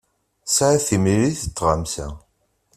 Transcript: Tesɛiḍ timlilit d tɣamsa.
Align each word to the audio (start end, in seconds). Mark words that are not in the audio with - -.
Tesɛiḍ 0.45 0.81
timlilit 0.87 1.43
d 1.49 1.53
tɣamsa. 1.57 2.07